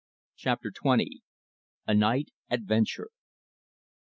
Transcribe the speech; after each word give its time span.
CHAPTER 0.35 0.71
TWENTY. 0.71 1.21
A 1.85 1.93
NIGHT 1.93 2.29
ADVENTURE. 2.49 3.09